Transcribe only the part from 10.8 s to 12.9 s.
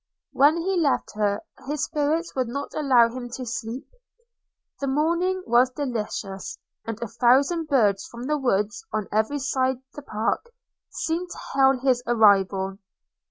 seemed to hail his arrival.